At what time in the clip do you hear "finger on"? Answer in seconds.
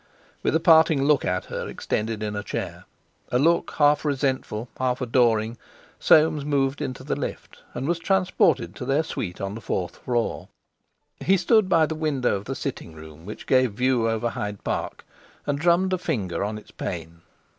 15.99-16.57